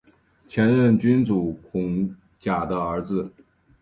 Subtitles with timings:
[0.49, 3.31] 前任君主孔甲的儿子。